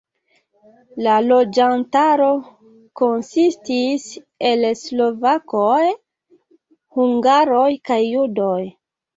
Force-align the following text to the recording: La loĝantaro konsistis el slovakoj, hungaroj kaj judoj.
La 1.07 1.17
loĝantaro 1.25 2.29
konsistis 3.01 4.07
el 4.53 4.65
slovakoj, 4.81 5.93
hungaroj 6.99 7.69
kaj 7.93 8.03
judoj. 8.07 8.61